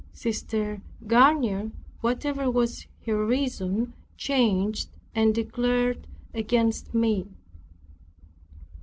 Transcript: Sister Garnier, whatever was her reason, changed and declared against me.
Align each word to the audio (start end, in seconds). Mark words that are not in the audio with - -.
Sister 0.13 0.81
Garnier, 1.05 1.69
whatever 1.99 2.49
was 2.49 2.87
her 3.05 3.23
reason, 3.23 3.93
changed 4.17 4.89
and 5.13 5.35
declared 5.35 6.07
against 6.33 6.95
me. 6.95 7.27